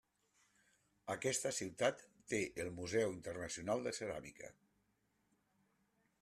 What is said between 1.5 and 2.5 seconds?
ciutat té